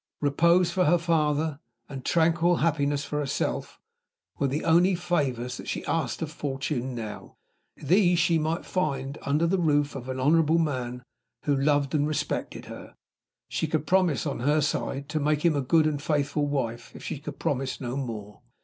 Repose 0.19 0.71
for 0.71 0.85
her 0.85 0.97
father, 0.97 1.59
and 1.87 2.03
tranquil 2.03 2.55
happiness 2.55 3.05
for 3.05 3.19
herself, 3.19 3.79
were 4.39 4.47
the 4.47 4.63
only 4.63 4.95
favors 4.95 5.57
that 5.57 5.67
she 5.67 5.85
asked 5.85 6.23
of 6.23 6.31
fortune 6.31 6.95
now. 6.95 7.35
These 7.77 8.17
she 8.17 8.39
might 8.39 8.65
find 8.65 9.19
under 9.27 9.45
the 9.45 9.59
roof 9.59 9.93
of 9.95 10.09
an 10.09 10.19
honorable 10.19 10.57
man 10.57 11.03
who 11.43 11.55
loved 11.55 11.93
and 11.93 12.07
respected 12.07 12.65
her. 12.65 12.95
She 13.47 13.67
could 13.67 13.85
promise, 13.85 14.25
on 14.25 14.39
her 14.39 14.61
side, 14.61 15.07
to 15.09 15.19
make 15.19 15.45
him 15.45 15.55
a 15.55 15.61
good 15.61 15.85
and 15.85 16.01
faithful 16.01 16.47
wife, 16.47 16.95
if 16.95 17.03
she 17.03 17.19
could 17.19 17.37
promise 17.37 17.79
no 17.79 17.95
more. 17.95 18.41